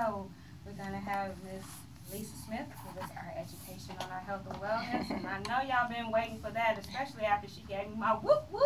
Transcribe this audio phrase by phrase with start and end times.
[0.00, 0.26] show,
[0.66, 1.64] we're gonna have Miss
[2.12, 5.10] Lisa Smith give us our education on our health and wellness.
[5.10, 8.44] And I know y'all been waiting for that, especially after she gave me my whoop
[8.50, 8.62] whoop,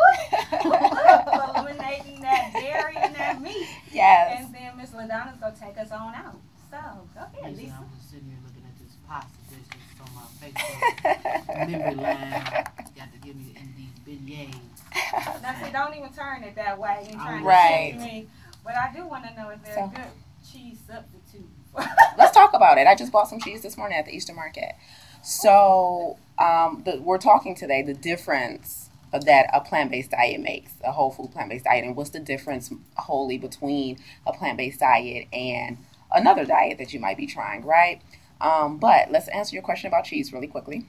[0.63, 3.67] for eliminating that dairy and that meat.
[3.93, 4.41] Yes.
[4.45, 6.37] And then Miss LaDonna's gonna take us on out.
[6.71, 6.79] So
[7.15, 7.77] go ahead, Listen, Lisa.
[7.79, 12.65] I'm just sitting here looking at this pasta dish that's on my Facebook memory line.
[12.97, 15.43] Got to give me these beignets.
[15.43, 17.07] Now see, don't even turn it that way.
[17.09, 17.93] You're trying Right.
[17.93, 18.29] to trick me.
[18.65, 20.05] But I do want to know if there's So- good
[20.53, 21.49] cheese substitute.
[22.19, 22.87] Let's talk about it.
[22.87, 24.75] I just bought some cheese this morning at the Eastern Market.
[25.23, 31.11] So um, the, we're talking today the difference that a plant-based diet makes, a whole
[31.11, 35.79] food plant-based diet, and what's the difference wholly between a plant-based diet and
[36.13, 38.03] another diet that you might be trying, right?
[38.41, 40.87] Um, but let's answer your question about cheese really quickly.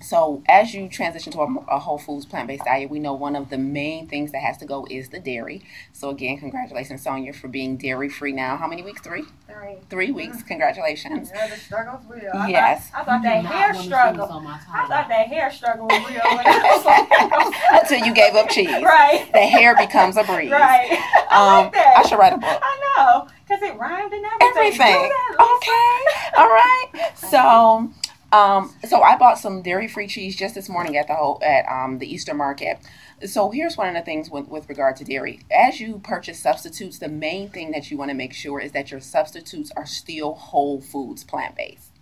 [0.00, 3.34] So, as you transition to a, a whole foods plant based diet, we know one
[3.34, 5.64] of the main things that has to go is the dairy.
[5.92, 8.56] So, again, congratulations, Sonia, for being dairy free now.
[8.56, 9.00] How many weeks?
[9.00, 9.24] Three?
[9.48, 9.76] Three.
[9.90, 10.42] Three weeks.
[10.44, 11.32] Congratulations.
[11.34, 12.30] Yeah, the struggle's real.
[12.32, 12.90] I Yes.
[12.90, 14.26] Thought, I thought that You do not hair struggle.
[14.26, 16.20] this on my I thought that hair struggle was real.
[16.36, 18.68] When I was Until you gave up cheese.
[18.82, 19.28] right.
[19.32, 20.50] The hair becomes a breeze.
[20.52, 20.88] Right.
[21.30, 21.94] I Um, like that.
[21.98, 22.60] I should write a book.
[22.62, 24.48] I know, because it rhymed and everything.
[24.56, 25.02] Everything.
[25.02, 26.40] Do that, Okay.
[26.40, 27.12] All right.
[27.16, 27.90] So,
[28.32, 31.98] um, so I bought some dairy-free cheese just this morning at the whole, at um,
[31.98, 32.78] the Eastern Market.
[33.26, 35.40] So here's one of the things with, with regard to dairy.
[35.50, 38.90] As you purchase substitutes, the main thing that you want to make sure is that
[38.90, 41.97] your substitutes are still whole foods, plant-based.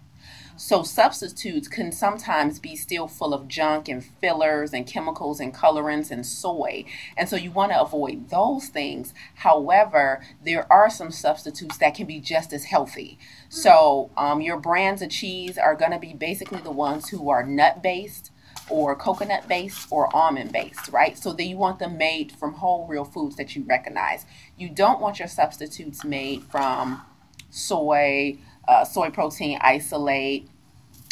[0.56, 6.10] So substitutes can sometimes be still full of junk and fillers and chemicals and colorants
[6.10, 6.84] and soy.
[7.16, 9.12] And so you want to avoid those things.
[9.36, 13.18] However, there are some substitutes that can be just as healthy.
[13.48, 17.44] So um, your brands of cheese are going to be basically the ones who are
[17.44, 18.30] nut based
[18.68, 21.16] or coconut based or almond based, right?
[21.16, 24.24] So that you want them made from whole real foods that you recognize.
[24.56, 27.02] You don't want your substitutes made from
[27.50, 30.48] soy, uh, soy protein isolate,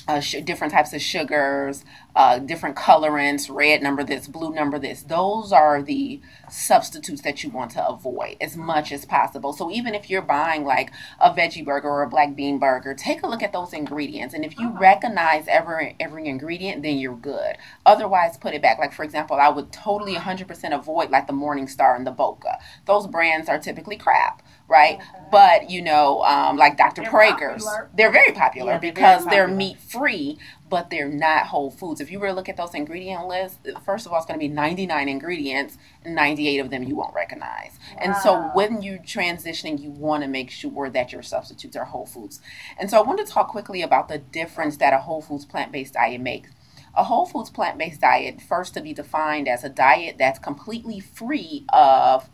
[0.06, 5.03] uh, sh- different types of sugars, uh, different colorants, red number this, blue number this.
[5.03, 9.53] Those are the substitutes that you want to avoid as much as possible.
[9.53, 13.22] So even if you're buying like a veggie burger or a black bean burger, take
[13.22, 14.34] a look at those ingredients.
[14.34, 17.56] And if you recognize every every ingredient, then you're good.
[17.86, 18.78] Otherwise, put it back.
[18.78, 22.59] Like for example, I would totally 100% avoid like the Morning Star and the Boca.
[22.84, 24.94] Those brands are typically crap, right?
[24.94, 25.04] Okay.
[25.30, 27.02] But you know, um, like Dr.
[27.02, 27.91] They're Praeger's, popular.
[27.94, 30.38] they're very popular Yeah, they're very because they're meat free,
[30.69, 32.00] but they're not whole foods.
[32.00, 34.44] If you were to look at those ingredient lists, first of all, it's going to
[34.44, 37.78] be 99 ingredients, and 98 of them you won't recognize.
[37.98, 42.06] And so when you're transitioning, you want to make sure that your substitutes are whole
[42.06, 42.41] foods.
[42.78, 45.72] And so I want to talk quickly about the difference that a whole foods plant
[45.72, 46.50] based diet makes.
[46.97, 51.00] A whole foods plant based diet, first to be defined as a diet that's completely
[51.00, 52.28] free of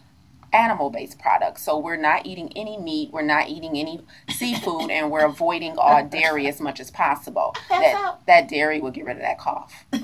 [0.53, 1.63] animal based products.
[1.63, 6.05] So we're not eating any meat, we're not eating any seafood, and we're avoiding all
[6.05, 7.55] dairy as much as possible.
[7.69, 8.27] That's That, out.
[8.27, 9.85] that dairy will get rid of that cough.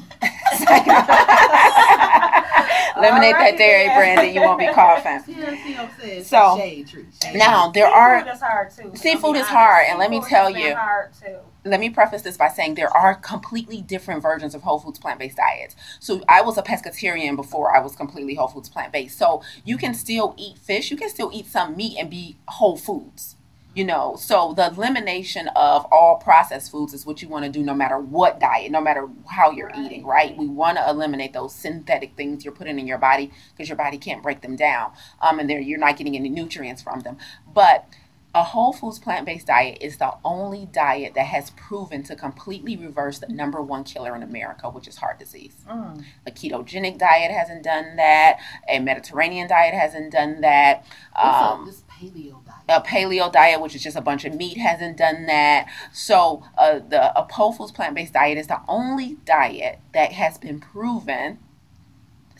[2.96, 3.98] Eliminate that dairy, then.
[3.98, 5.20] Brandon, you won't be coughing.
[5.26, 6.20] See what I'm saying?
[6.20, 7.04] It's So, shade tree.
[7.22, 8.92] Shade Now, there Seafood are is hard too.
[8.94, 11.36] Seafood I'll is hard, and let me tell has been you- hard too.
[11.66, 15.18] Let me preface this by saying there are completely different versions of whole foods plant
[15.18, 15.76] based diets.
[16.00, 19.18] So I was a pescatarian before I was completely whole foods plant based.
[19.18, 22.76] So you can still eat fish, you can still eat some meat and be whole
[22.76, 23.36] foods.
[23.74, 27.62] You know, so the elimination of all processed foods is what you want to do
[27.62, 29.84] no matter what diet, no matter how you're Right.
[29.84, 30.34] eating, right?
[30.34, 33.98] We want to eliminate those synthetic things you're putting in your body because your body
[33.98, 34.92] can't break them down.
[35.20, 37.18] Um, and there you're not getting any nutrients from them.
[37.52, 37.86] But
[38.36, 42.76] a whole foods plant based diet is the only diet that has proven to completely
[42.76, 45.54] reverse the number one killer in America, which is heart disease.
[45.66, 46.04] Mm.
[46.26, 48.38] A ketogenic diet hasn't done that.
[48.68, 50.84] A Mediterranean diet hasn't done that.
[51.16, 52.56] Um, this paleo diet?
[52.68, 55.70] a paleo diet, which is just a bunch of meat, hasn't done that.
[55.94, 60.36] So, uh, the a whole foods plant based diet is the only diet that has
[60.36, 61.38] been proven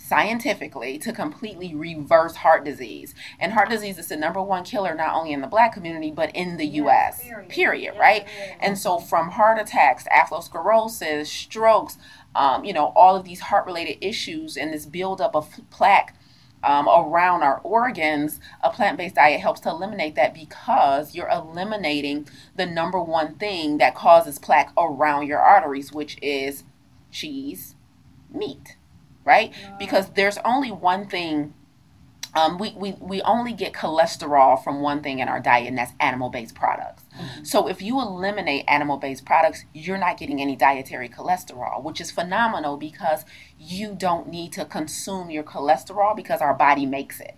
[0.06, 3.14] scientifically to completely reverse heart disease.
[3.40, 6.34] And heart disease is the number one killer not only in the black community but
[6.34, 7.22] in the Yes, U.S.
[7.22, 7.48] period.
[7.48, 8.22] Period, Yes, right?
[8.24, 8.56] is.
[8.60, 11.98] And so, from heart attacks, atherosclerosis, strokes,
[12.34, 16.14] um, you know, all of these heart related issues and this buildup of plaque
[16.62, 22.28] um, around our organs, a plant based diet helps to eliminate that because you're eliminating
[22.56, 26.64] the number one thing that causes plaque around your arteries, which is
[27.10, 27.76] cheese,
[28.32, 28.76] meat,
[29.26, 29.52] right?
[29.78, 31.52] Because there's only one thing.
[32.34, 35.92] Um, we, we, we only get cholesterol from one thing in our diet, and that's
[36.00, 37.02] animal based products.
[37.42, 42.10] So if you eliminate animal based products, you're not getting any dietary cholesterol, which is
[42.10, 43.24] phenomenal because
[43.58, 47.36] you don't need to consume your cholesterol because our body makes it.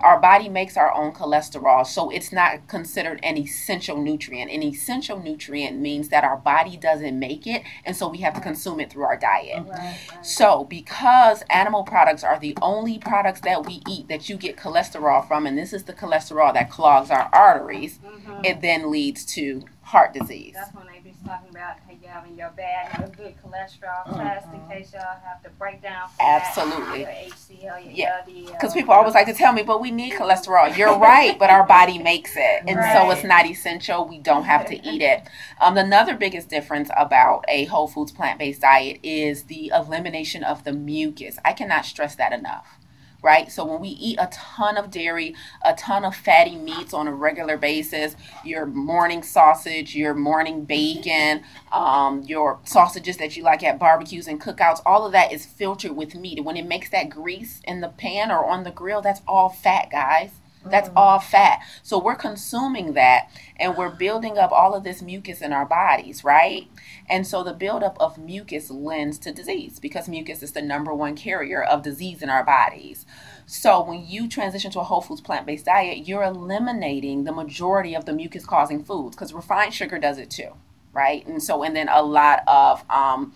[0.00, 4.50] Our body makes our own cholesterol, so it's not considered an essential nutrient.
[4.50, 8.40] An essential nutrient means that our body doesn't make it, and so we have to
[8.40, 9.64] consume it through our diet.
[9.64, 10.18] Right, right.
[10.20, 15.26] So, because animal products are the only products that we eat that you get cholesterol
[15.26, 18.44] from, and this is the cholesterol that clogs our arteries, Mhm.
[18.46, 20.54] it then leads to heart disease.
[20.54, 21.76] That's when they be talking about
[22.16, 24.20] having your bad and your good cholesterol Mm-hmm.
[24.20, 26.08] test in case y'all have to break down.
[26.20, 27.00] Absolutely.
[27.00, 28.22] Your HDL, your Yeah.
[28.52, 30.76] Because people always like to tell me, but we need cholesterol.
[30.76, 32.62] You're right, but our body makes it.
[32.66, 34.06] And so it's not essential.
[34.06, 35.22] We don't have to eat it.
[35.60, 40.64] Um, another biggest difference about a whole foods plant based diet is the elimination of
[40.64, 41.38] the mucus.
[41.44, 42.78] I cannot stress that enough.
[43.26, 43.50] Right?
[43.50, 45.34] So when we eat a ton of dairy,
[45.64, 48.14] a ton of fatty meats on a regular basis,
[48.44, 51.42] your morning sausage, your morning bacon,
[51.72, 55.96] um, your sausages that you like at barbecues and cookouts, all of that is filtered
[55.96, 56.38] with meat.
[56.38, 59.48] And when it makes that grease in the pan or on the grill, that's all
[59.48, 60.30] fat, guys.
[60.70, 61.60] That's all fat.
[61.82, 66.24] So we're consuming that and we're building up all of this mucus in our bodies,
[66.24, 66.68] right?
[67.08, 71.16] And so the buildup of mucus lends to disease because mucus is the number one
[71.16, 73.06] carrier of disease in our bodies.
[73.46, 77.94] So when you transition to a whole foods plant based diet, you're eliminating the majority
[77.94, 80.50] of the mucus causing foods because refined sugar does it too,
[80.92, 81.26] right?
[81.26, 83.34] And so, and then a lot of, um,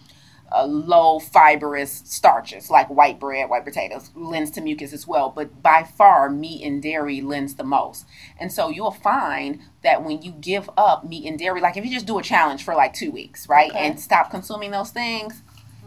[0.53, 5.31] uh, low fibrous starches like white bread, white potatoes lends to mucus as well.
[5.35, 8.07] But by far, meat and dairy lends the most.
[8.39, 11.91] And so you'll find that when you give up meat and dairy, like if you
[11.93, 13.87] just do a challenge for like two weeks, right, Okay.
[13.87, 15.43] and stop consuming those things,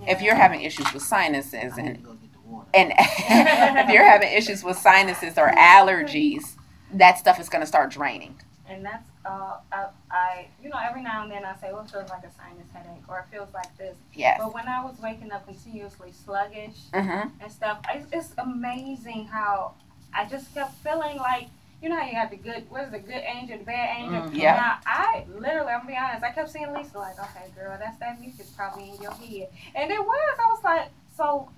[0.07, 2.67] if you're having issues with sinuses and to go get the water.
[2.73, 6.55] and if you're having issues with sinuses or allergies,
[6.93, 8.39] that stuff is going to start draining.
[8.67, 11.91] And that's uh, I, I, you know, every now and then I say, well, it
[11.91, 13.95] feels like a sinus headache, or it feels like this.
[14.13, 14.39] Yes.
[14.41, 17.29] But when I was waking up continuously sluggish Mm-hmm.
[17.41, 19.73] and stuff, it's, it's amazing how
[20.13, 21.47] I just kept feeling like,
[21.81, 24.21] you know how you have the good, what is the good angel, the bad angel?
[24.23, 24.35] Mhm.
[24.35, 24.55] Yeah.
[24.55, 27.97] Now, I literally, I'm gonna be honest, I kept seeing Lisa like, okay, girl, that's
[27.99, 29.49] that mucus probably in your head.
[29.75, 31.49] And it was, I was like, so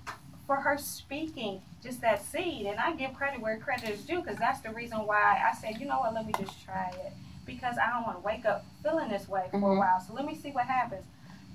[0.48, 4.38] for her speaking just that seed, and I give credit where credit is due, because
[4.40, 7.14] that's the reason why I said, you know what, let me just try it.
[7.46, 9.78] Because I don't want to wake up feeling this way for a Mhm.
[9.78, 10.00] while.
[10.00, 11.06] So let me see what happens.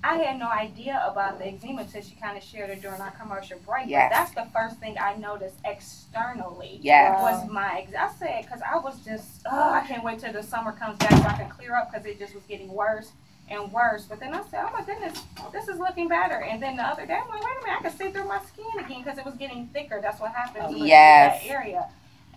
[0.03, 3.11] I had no idea about the eczema until she kind of shared it during our
[3.11, 3.87] commercial break.
[3.87, 4.09] Yes.
[4.09, 7.21] But that's the first thing I noticed externally Yes.
[7.21, 10.41] was my ex- I said because I was just oh I can't wait till the
[10.41, 13.11] summer comes back so I can clear up because it just was getting worse
[13.49, 14.05] and worse.
[14.05, 16.41] But then I said oh my goodness this is looking better.
[16.41, 18.39] And then the other day I'm like wait a minute I can see through my
[18.45, 19.99] skin again because it was getting thicker.
[20.01, 21.43] That's what happens with Yes.
[21.43, 21.87] that area.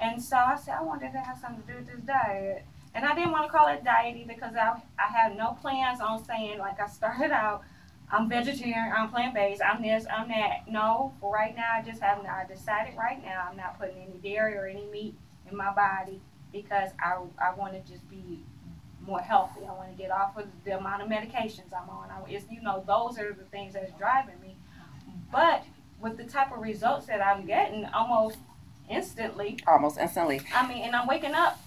[0.00, 2.66] And so I said I wonder if that has something to do with this diet.
[2.94, 6.00] And I didn't want to call it diet either because I I had no plans
[6.00, 7.62] on saying like I started out.
[8.10, 8.92] I'm vegetarian.
[8.96, 9.62] I'm plant based.
[9.62, 10.06] I'm this.
[10.14, 10.68] I'm that.
[10.68, 12.26] No, for right now, I just haven't.
[12.26, 15.14] I decided right now I'm not putting any dairy or any meat
[15.50, 16.20] in my body
[16.52, 18.40] because I I want to just be
[19.06, 19.60] more healthy.
[19.68, 22.10] I want to get off of the amount of medications I'm on.
[22.10, 24.56] I, it's you know those are the things that's driving me.
[25.32, 25.64] But
[26.00, 28.38] with the type of results that I'm getting, almost
[28.88, 30.42] instantly, Almost instantly.
[30.54, 31.58] I mean, and I'm waking up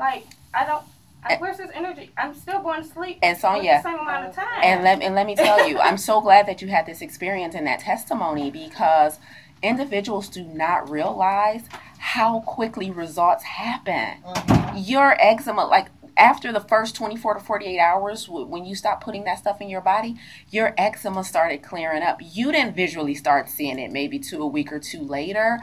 [0.00, 0.82] like I don't.
[1.22, 2.10] I, where's this energy?
[2.16, 3.18] I'm still going to sleep.
[3.22, 4.60] And with Sonia, the same amount of time.
[4.62, 7.54] And let and let me tell you, I'm so glad that you had this experience
[7.54, 9.18] and that testimony because
[9.62, 11.64] individuals do not realize
[11.98, 14.22] how quickly results happen.
[14.24, 14.78] Mm-hmm.
[14.78, 19.38] Your eczema, like after the first 24 to 48 hours, when you stop putting that
[19.38, 20.16] stuff in your body,
[20.50, 22.18] your eczema started clearing up.
[22.22, 25.60] You didn't visually start seeing it maybe to a week or two later,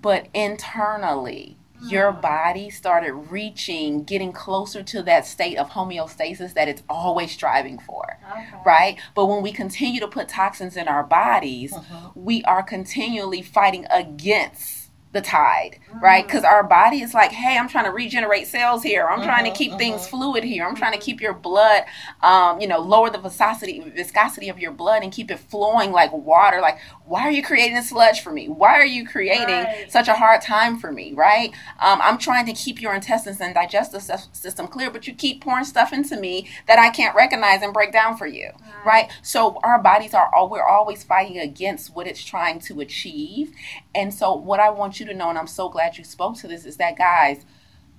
[0.00, 1.58] but internally.
[1.88, 2.20] Your mm-hmm.
[2.20, 8.18] body started reaching, getting closer to that state of homeostasis that it's always striving for
[8.30, 8.46] okay.
[8.64, 8.98] right?
[9.14, 12.08] But when we continue to put toxins in our bodies, mm-hmm.
[12.14, 14.83] we are continually fighting against
[15.14, 16.26] the tide, right?
[16.26, 19.08] Because our body is like, hey, I'm trying to regenerate cells here.
[19.08, 20.10] I'm trying to Mhm, keep things mhm.
[20.10, 20.66] fluid here.
[20.66, 21.84] I'm trying to keep your blood,
[22.22, 26.12] um, you know, lower the viscosity viscosity of your blood and keep it flowing like
[26.12, 26.60] water.
[26.60, 28.48] Like, why are you creating sludge for me?
[28.48, 29.90] Why are you creating Right.
[29.90, 31.50] such a hard time for me, right?
[31.78, 34.02] Um, I'm trying to keep your intestines and digestive
[34.32, 37.92] system clear, but you keep pouring stuff into me that I can't recognize and break
[37.92, 38.50] down for you
[38.86, 43.50] right so our bodies are all we're always fighting against what it's trying to achieve
[43.94, 46.46] and so what i want you to know and i'm so glad you spoke to
[46.48, 47.44] this is that guys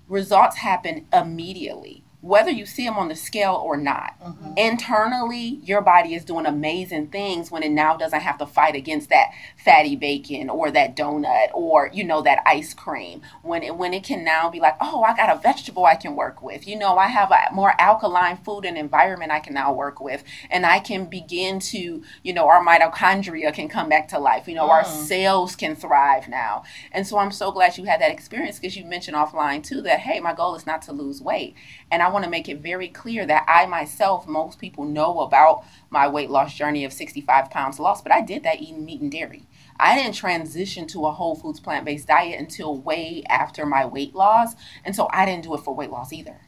[0.08, 4.15] results happen immediately whether you see them on the scale or not.
[4.20, 4.58] Mhm.
[4.58, 9.10] Internally, your body is doing amazing things when it now doesn't have to fight against
[9.10, 9.27] that
[9.63, 13.22] fatty bacon or that donut or you know that ice cream.
[13.44, 16.15] When it when it can now be like, oh, I got a vegetable I can
[16.15, 16.67] work with.
[16.67, 20.24] You know, I have a more alkaline food and environment I can now work with,
[20.50, 24.48] and I can begin to, you know, our mitochondria can come back to life.
[24.48, 25.08] You know, our Mm.
[25.08, 26.63] cells can thrive now.
[26.91, 30.00] And so I'm so glad you had that experience because you mentioned offline too that
[30.00, 31.55] hey, my goal is not to lose weight.
[31.92, 35.63] And I want to make it very clear that I myself, most people know about
[35.89, 39.12] my weight loss journey of 65 pounds lost, but I did that eating meat and
[39.12, 39.48] dairy.
[39.80, 44.15] I didn't transition to a whole foods plant based diet until way after my weight
[44.15, 44.56] loss.
[44.84, 46.39] And so I didn't do it for weight loss either.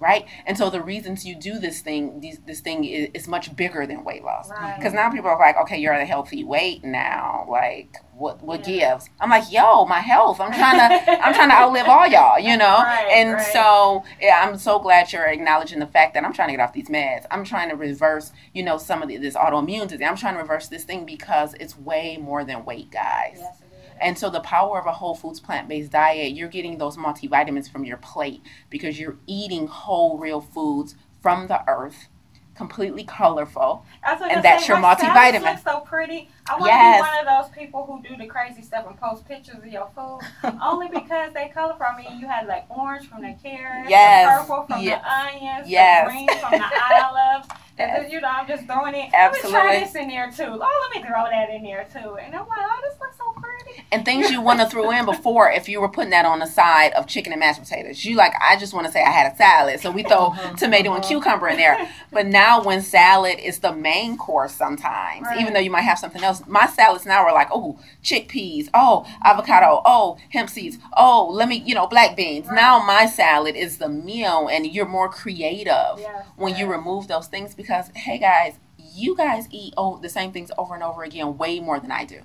[0.00, 0.26] Right?
[0.44, 3.86] And so the reasons you do this thing, these, this thing is, is much bigger
[3.86, 4.50] than weight loss.
[4.50, 4.76] right.
[4.76, 7.46] Because now people are like, okay, you're at a healthy weight now.
[7.48, 8.94] Like, what what Yeah.
[8.96, 9.08] gives?
[9.20, 10.40] I'm like, yo, my health.
[10.40, 12.78] I'm trying to I'm trying to outlive all y'all, you know.
[12.82, 13.52] Right, and right.
[13.52, 16.72] so yeah, I'm so glad you're acknowledging the fact that I'm trying to get off
[16.74, 17.24] these meds.
[17.30, 20.06] I'm trying to reverse, you know, some of the, this autoimmune disease.
[20.06, 23.36] I'm trying to reverse this thing because it's way more than weight, guys.
[23.38, 23.62] Yes.
[24.00, 27.70] And so the power of a whole foods plant based diet, you're getting those multivitamins
[27.70, 32.08] from your plate because you're eating whole real foods from the earth,
[32.54, 33.84] completely colorful.
[34.04, 35.62] I was gonna and that's say, your multivitamin.
[35.64, 36.28] So pretty.
[36.48, 36.98] I want Yes.
[36.98, 39.66] to be one of those people who do the crazy stuff and post pictures of
[39.66, 40.20] your food
[40.62, 41.86] only because they colorful.
[41.86, 44.26] I mean, you had like orange from the carrots, Yes.
[44.46, 45.02] the purple from Yes.
[45.02, 46.06] the onions, Yes.
[46.06, 46.64] the green from the
[47.04, 47.48] olives.
[47.76, 48.12] And Yes.
[48.12, 49.10] you know, I'm just throwing it.
[49.12, 49.52] Absolutely.
[49.58, 50.60] Let me try this in there too.
[50.62, 52.18] Oh, let me throw that in there too.
[52.18, 53.43] And I'm like, oh, this looks so pretty.
[53.92, 56.46] And things you want to throw in before if you were putting that on the
[56.46, 58.04] side of chicken and mashed potatoes.
[58.04, 60.56] You like, I just want to say I had a salad, so we throw Mhm,
[60.56, 61.08] tomato and mhm.
[61.08, 61.88] cucumber in there.
[62.12, 65.40] But now when salad is the main course sometimes, Right.
[65.40, 69.04] even though you might have something else, my salads now are like, oh, chickpeas, oh,
[69.24, 72.46] avocado, oh, hemp seeds, oh, let me, you know, black beans.
[72.46, 72.54] Right.
[72.56, 77.26] Now my salad is the meal and you're more creative Yes, when you remove those
[77.26, 78.54] things because, hey guys,
[78.94, 82.04] you guys eat oh, the same things over and over again way more than I
[82.04, 82.20] do.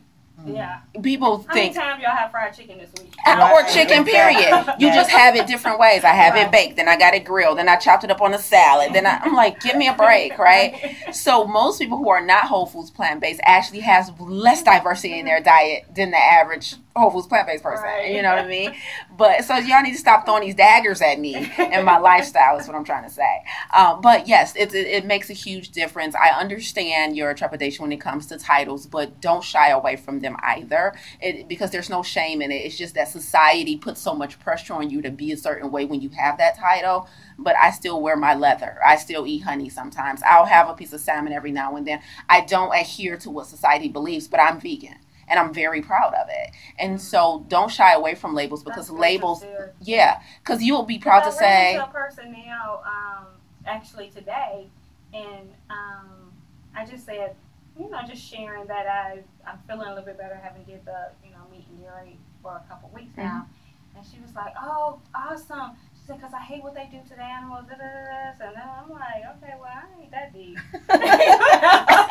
[0.45, 0.79] Yeah.
[1.03, 3.13] People How many think times y'all have fried chicken this week?
[3.27, 4.65] uh, or chicken, period.
[4.79, 4.95] You Yes.
[4.95, 6.03] just have it different ways.
[6.03, 8.33] I have it baked, then I got it grilled, then I chopped it up on
[8.33, 8.93] a salad.
[8.93, 10.95] Then I, I'm like, give me a break, right?
[11.11, 15.25] So most people who are not whole foods plant based actually has less diversity in
[15.25, 17.83] their diet than the average whole foods plant based person.
[17.83, 18.13] Right.
[18.13, 18.73] You know what I mean?
[19.19, 22.67] But so y'all need to stop throwing these daggers at me and my lifestyle is
[22.67, 23.43] what I'm trying to say.
[23.75, 26.15] Um, but yes, it, it, it makes a huge difference.
[26.15, 30.37] I understand your trepidation when it comes to titles, but don't shy away from them
[30.41, 30.95] either.
[31.19, 32.65] It, because there's no shame in it.
[32.65, 35.83] It's just that society puts so much pressure on you to be a certain way
[35.83, 37.09] when you have that title.
[37.37, 38.79] But I still wear my leather.
[38.85, 40.21] I still eat honey sometimes.
[40.25, 42.01] I'll have a piece of salmon every now and then.
[42.29, 44.95] I don't adhere to what society believes, but I'm vegan.
[45.29, 46.51] And I'm very proud of it.
[46.79, 49.43] And so don't shy away from labels because That's labels,
[49.81, 53.27] yeah, because you will be proud to say, into a person now, um,
[53.65, 54.67] actually today,
[55.13, 56.31] and um,
[56.75, 57.35] I just said,
[57.79, 61.09] you know, just sharing that I I'm feeling a little bit better, having did the
[61.23, 63.47] you know meat and for a couple weeks now,
[63.95, 65.71] and she was like, oh, awesome.
[65.95, 68.05] She said, because I hate what they do to the animals, da, da, da,
[68.39, 68.47] da.
[68.47, 70.57] and then I'm like, okay, well, I ain't that deep.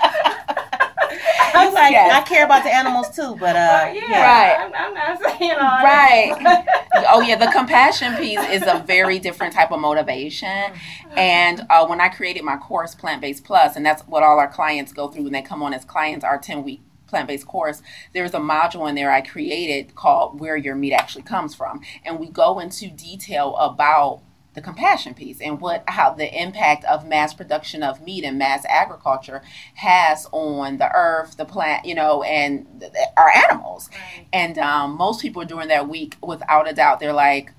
[1.54, 2.12] I'm like, Yes.
[2.12, 4.56] I care about the animals too, but uh, But yeah, Right.
[4.60, 6.34] I'm, I'm not saying all Right.
[6.42, 7.06] that.
[7.10, 10.72] oh yeah, the compassion piece is a very different type of motivation.
[11.16, 14.48] And uh, when I created my course, Plant Based Plus, and that's what all our
[14.48, 17.80] clients go through when they come on as clients, our 10 week plant based course,
[18.12, 21.80] there's a module in there I created called Where Your Meat Actually Comes From.
[22.04, 24.20] And we go into detail about
[24.58, 28.64] the compassion piece and what how the impact of mass production of meat and mass
[28.68, 29.40] agriculture
[29.74, 33.88] has on the earth, the plant, you know, and th- our animals.
[33.92, 34.26] Right.
[34.32, 37.52] And um, most people during that week, without a doubt, they're like,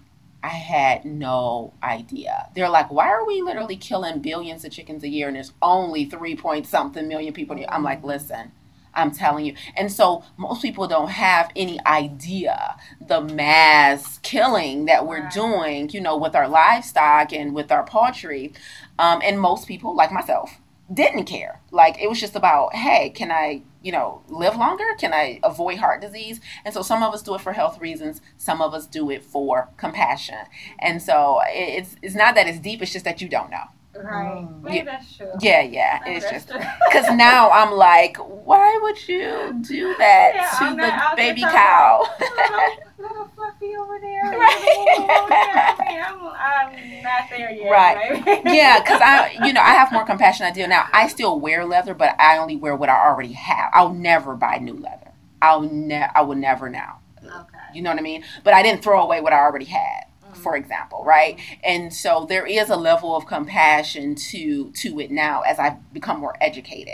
[0.43, 2.49] I had no idea.
[2.53, 6.03] They're like, why are we literally killing billions of chickens a year and there's only
[6.03, 7.57] three point something million people?
[7.69, 8.51] I'm like, listen,
[8.93, 9.55] I'm telling you.
[9.75, 16.01] And so most people don't have any idea the mass killing that we're doing, you
[16.01, 18.53] know, with our livestock and with our poultry.
[18.97, 20.59] Um, and most people, like myself,
[20.91, 21.61] didn't care.
[21.71, 24.85] Like it was just about, hey, can I, you know, live longer?
[24.97, 26.39] Can I avoid heart disease?
[26.65, 29.23] And so some of us do it for health reasons, some of us do it
[29.23, 30.39] for compassion.
[30.79, 33.65] And so it's it's not that it's deep, it's just that you don't know.
[34.01, 34.47] Right.
[34.47, 34.63] Mm.
[34.63, 34.83] Maybe Yeah.
[34.85, 35.31] that's true.
[35.41, 35.99] Yeah, yeah.
[36.05, 40.77] Maybe It's just because now I'm like, why would you do that Yeah, to I'm
[40.77, 42.09] the out baby talking cow?
[42.19, 42.59] little,
[43.09, 44.23] little fluffy over there.
[44.39, 44.95] Right.
[44.99, 45.75] Over there.
[45.77, 47.69] I mean, I'm, I'm not there yet.
[47.69, 48.25] Right.
[48.25, 48.49] Maybe.
[48.57, 50.45] yeah, because I, you know, I have more compassion.
[50.45, 50.87] I do now.
[50.93, 53.69] I still wear leather, but I only wear what I already have.
[53.73, 55.11] I'll never buy new leather.
[55.41, 56.99] I'll ne- I will never now.
[57.23, 57.33] Okay.
[57.73, 58.23] You know what I mean?
[58.43, 60.05] But I didn't throw away what I already had.
[60.39, 61.39] For example, right?
[61.63, 66.19] And so there is a level of compassion to to it now as I've become
[66.19, 66.93] more educated.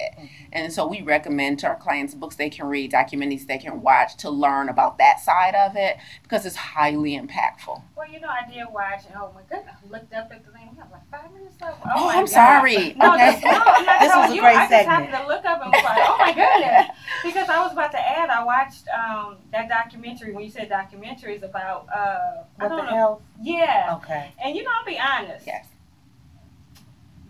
[0.52, 4.16] And so we recommend to our clients books they can read, documentaries they can watch
[4.18, 7.82] to learn about that side of it because it's highly impactful.
[7.96, 10.52] Well, you know, I did watch, and oh my goodness, I looked up at the
[10.52, 10.70] thing.
[10.72, 11.82] We have like five minutes left.
[11.96, 12.30] Oh, my I'm God.
[12.30, 12.94] sorry.
[12.98, 13.32] No, Okay.
[13.34, 14.42] this, no, I'm not This telling was a you.
[14.42, 15.06] great I just segment.
[15.10, 16.88] happened to look up and was like, oh my goodness.
[17.24, 21.42] Because I was about to add, I watched um, that documentary when you said documentaries
[21.44, 22.90] about, uh, I What don't the know.
[22.90, 23.22] hell?
[23.42, 23.96] Yeah.
[23.98, 24.32] Okay.
[24.44, 25.46] And you know, I'll be honest.
[25.48, 25.66] Yes.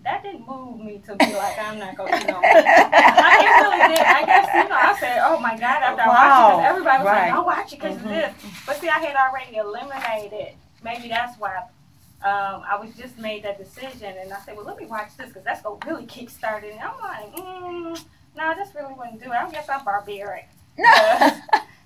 [0.04, 2.40] That didn't move me to be like, I'm not going to, you know.
[2.44, 4.06] I, it really did.
[4.06, 6.98] I guess, you know, I said, oh my God, after I watched it, because everybody
[7.04, 7.22] was Right.
[7.26, 8.04] like, don't watch it because Mhm.
[8.04, 8.34] of this.
[8.68, 10.54] But see, I had already eliminated.
[10.84, 11.58] Maybe that's why
[12.24, 14.14] um, I was just made that decision.
[14.20, 16.74] And I said, well, let me watch this because that's going to really kickstart it.
[16.74, 18.06] And I'm like, mm,
[18.38, 19.36] no, this really wouldn't do it.
[19.36, 20.48] I guess I'm barbaric.
[20.88, 21.32] Uh,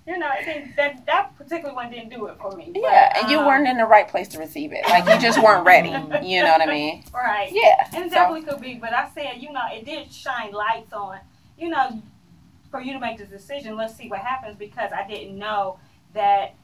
[0.10, 2.72] you know, it didn't, that, that particular one didn't do it for me.
[2.74, 4.84] But, Yeah, and you um, weren't in the right place to receive it.
[4.90, 5.90] Like you just weren't ready.
[6.28, 7.04] You know what I mean?
[7.14, 7.50] Right.
[7.52, 7.88] Yeah.
[7.94, 10.92] And it So- definitely could be, but I said, you know, it did shine lights
[10.94, 11.20] on,
[11.60, 12.02] you know,
[12.72, 13.76] for you to make this decision.
[13.76, 15.80] Let's see what happens because I didn't know
[16.16, 16.56] that,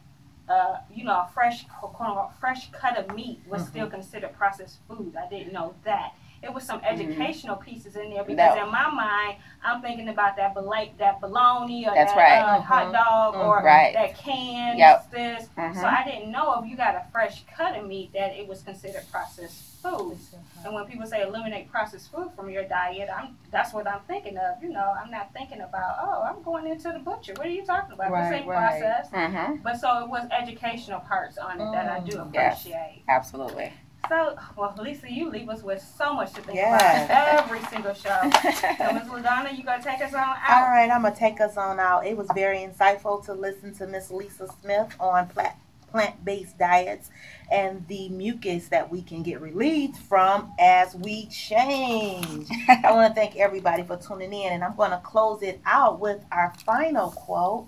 [0.50, 3.70] uh, you know, a fresh, quote unquote, fresh cut of meat was Mm-hmm.
[3.72, 5.14] still considered processed food.
[5.16, 6.14] I didn't know that.
[6.44, 8.60] It was some educational pieces in there because Mm-hmm.
[8.60, 8.66] No.
[8.66, 12.40] in my mind, I'm thinking about that bol- that bologna or That's that right.
[12.58, 12.94] uh, hot Mhm.
[12.94, 13.94] dog or Right.
[13.94, 15.12] that canned Yep.
[15.12, 15.50] this.
[15.56, 18.62] So I didn't know if you got a fresh cut of meat that it was
[18.62, 20.18] considered processed food.
[20.64, 24.38] And when people say eliminate processed food from your diet, I'm that's what I'm thinking
[24.38, 24.62] of.
[24.62, 27.34] You know, I'm not thinking about oh, I'm going into the butcher.
[27.38, 28.12] What are you talking about?
[28.12, 28.82] Right, this ain't right.
[28.82, 29.12] processed.
[29.14, 29.64] Mhm.
[29.64, 32.60] But so it was educational parts on it that I do Mm, yes.
[32.62, 33.04] appreciate.
[33.08, 33.74] Absolutely.
[34.10, 37.06] So, well, Lisa, you leave us with so much to think Yes.
[37.06, 38.20] about every single show.
[38.78, 39.08] So, Ms.
[39.08, 40.38] LaDonna, you gonna take us on out?
[40.50, 42.06] All right, I'm gonna take us on out.
[42.06, 45.56] It was very insightful to listen to Miss Lisa Smith on plant
[45.96, 47.10] plant-based diets
[47.50, 52.50] and the mucus that we can get relieved from as we change.
[52.68, 56.02] I want to thank everybody for tuning in, and I'm going to close it out
[56.02, 57.68] with our final quote.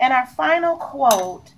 [0.00, 1.52] And our final quote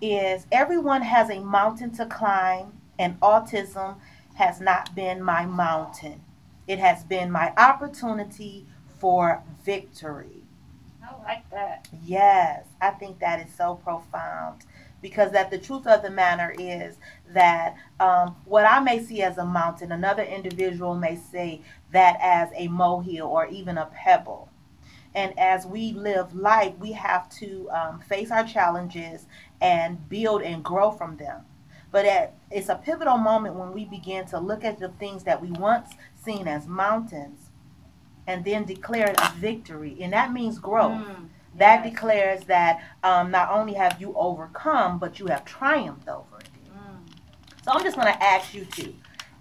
[0.00, 3.96] is Everyone has a mountain to climb, and autism
[4.34, 6.20] has not been my mountain.
[6.66, 8.66] It has been my opportunity
[8.98, 10.44] for victory.
[11.02, 11.88] I like that.
[12.04, 14.64] Yes, I think that is so profound
[15.00, 16.96] because that the truth of the matter is
[17.32, 21.62] that um, what I may see as a mountain, another individual may see
[21.92, 24.48] that as a molehill or even a pebble.
[25.14, 29.26] And as we live life, we have to um, face our challenges
[29.60, 31.42] and build and grow from them.
[31.96, 35.40] But at, it's a pivotal moment when we begin to look at the things that
[35.40, 35.88] we once
[36.22, 37.48] seen as mountains
[38.26, 39.96] and then declare it a victory.
[40.02, 41.00] And that means growth.
[41.00, 41.94] Mm, That yes.
[41.94, 46.50] declares that um, not only have you overcome, but you have triumphed over it.
[46.68, 46.98] Mm.
[47.64, 48.92] So I'm just going to ask you to.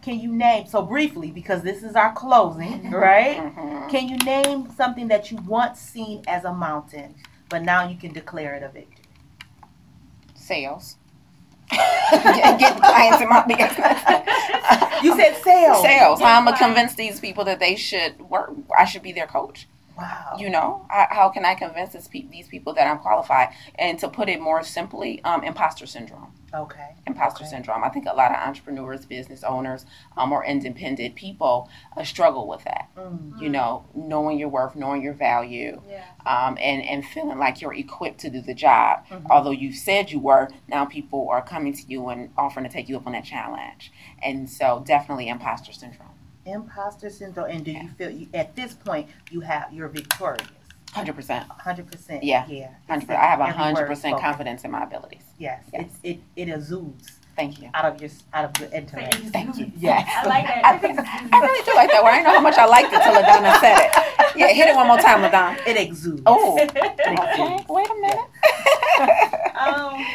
[0.02, 3.54] Can you name, so briefly, because this is our closing, right?
[3.54, 3.90] Mhm.
[3.90, 7.16] Can you name something that you once seen as a mountain,
[7.50, 9.04] but now you can declare it a victory?
[10.36, 10.96] Sales.
[12.12, 15.04] Get- clients in my business.
[15.04, 15.82] You said sales.
[15.82, 16.20] Sales.
[16.22, 18.52] How I'm gonna convince these people that they should work.
[18.78, 19.68] I should be their coach.
[19.98, 20.36] Wow.
[20.38, 23.50] You know, I, how can I convince this pe- these people that I'm qualified?
[23.76, 26.34] And to put it more simply, um, imposter syndrome.
[26.54, 26.96] Okay.
[27.06, 27.50] Imposter Okay.
[27.50, 27.84] syndrome.
[27.84, 32.64] I think a lot of entrepreneurs, business owners, um, or independent people uh, struggle with
[32.64, 32.90] that.
[32.98, 33.40] Mm.
[33.40, 36.04] You know, knowing your worth, knowing your value, Yeah.
[36.26, 39.06] um, and and feeling like you're equipped to do the job.
[39.10, 39.28] Mhm.
[39.30, 42.88] Although you said you were, now people are coming to you and offering to take
[42.90, 43.92] you up on that challenge.
[44.24, 46.10] And so, definitely imposter syndrome.
[46.46, 47.50] Imposter syndrome.
[47.50, 50.48] And do you feel you, at this point you have you're victorious?
[50.94, 51.46] Hundred percent.
[51.50, 52.24] Hundred percent.
[52.24, 52.46] Yeah.
[52.48, 52.70] Yeah.
[52.88, 53.10] Hundred.
[53.12, 55.24] I have a hundred percent confidence in my abilities.
[55.38, 55.64] Yes.
[55.74, 55.84] Yes.
[55.86, 57.70] It's it it exudes Thank you.
[57.74, 59.16] out of your out of your intellect.
[59.34, 59.72] Thank you.
[59.78, 60.08] Yes.
[60.08, 60.64] I like that.
[60.64, 62.12] I I really do like that word.
[62.12, 64.38] I didn't know how much I liked it till Ladonna said it.
[64.38, 65.58] Yeah, hit it one more time, Ladonna.
[65.68, 66.22] It exudes.
[66.26, 67.66] Oh, okay.
[67.68, 69.56] Wait a minute.
[69.60, 70.06] um,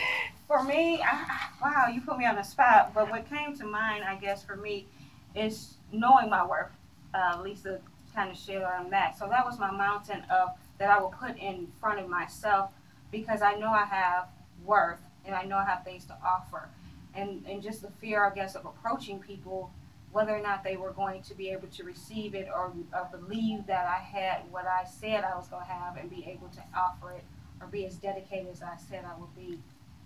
[0.47, 2.93] for me, I, I- wow, you put me on the spot.
[2.95, 4.87] But what came to mind, I guess, for me,
[5.35, 6.70] is knowing my worth.
[7.12, 7.81] Uh, Lisa
[8.14, 9.18] kind of shared on that.
[9.18, 12.70] So that was my mountain of that I will put in front of myself
[13.11, 14.29] because I know I have
[14.64, 16.68] worth and I know I have things to offer.
[17.14, 19.72] And and just the fear, I guess, of approaching people,
[20.12, 23.66] whether or not they were going to be able to receive it or, or believe
[23.66, 26.62] that I had what I said I was going to have and be able to
[26.76, 27.24] offer it
[27.61, 29.59] or be as dedicated as I said I would be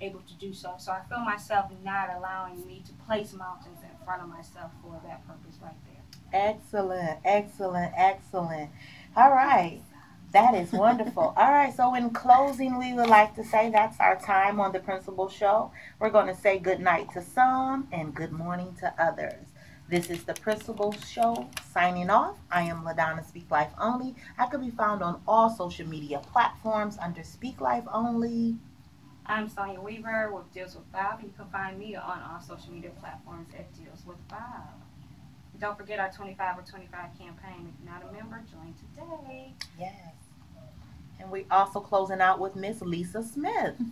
[0.04, 0.74] able to do so.
[0.78, 5.00] So I feel myself not allowing me to place mountains in front of myself for
[5.06, 6.02] that purpose right there.
[6.32, 8.70] Excellent, excellent, excellent.
[9.16, 9.80] All right.
[10.32, 11.32] That is wonderful.
[11.36, 14.80] All right, so in closing, we would like to say that's our time on the
[14.80, 15.70] Principal Show.
[16.00, 19.46] We're going to say good night to some and good morning to others.
[19.88, 22.36] This is the Principal Show signing off.
[22.50, 24.16] I am LaDonna Speak Life Only.
[24.36, 28.56] I can be found on all social media platforms under Speak Life Only.
[29.26, 32.70] I'm Sonia Weaver with Deals with Bob, and you can find me on all social
[32.72, 34.68] media platforms at Deals with Bob.
[35.58, 37.72] Don't forget our 25 or 25 campaign.
[37.72, 39.54] If you're not a member, join today.
[39.78, 40.12] Yes.
[41.18, 43.76] And we also closing out with Miss Lisa Smith.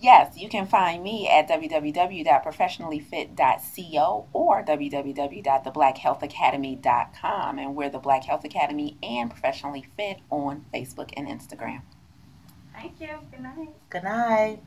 [0.00, 7.58] Yes, you can find me at www.professionallyfit.co or www.theblackhealthacademy.com.
[7.58, 11.82] And we're the Black Health Academy and Professionally Fit on Facebook and Instagram.
[12.80, 13.08] Thank you.
[13.32, 13.68] Good night.
[13.90, 14.62] Good night.